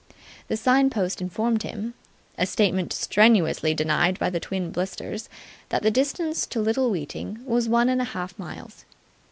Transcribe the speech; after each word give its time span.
The 0.47 0.57
sign 0.57 0.89
post 0.89 1.21
informed 1.21 1.61
him 1.61 1.93
a 2.35 2.47
statement 2.47 2.91
strenuously 2.91 3.75
denied 3.75 4.17
by 4.17 4.31
the 4.31 4.39
twin 4.39 4.71
blisters 4.71 5.29
that 5.69 5.83
the 5.83 5.91
distance 5.91 6.47
to 6.47 6.59
Little 6.59 6.89
Weeting 6.89 7.37
was 7.45 7.69
one 7.69 7.87
and 7.87 8.01
a 8.01 8.05
half 8.05 8.39
miles. 8.39 8.83